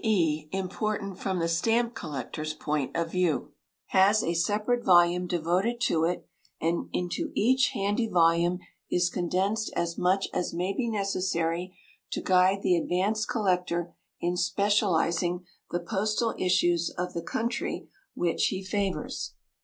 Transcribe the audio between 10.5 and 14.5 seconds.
may be necessary to guide the advanced collector in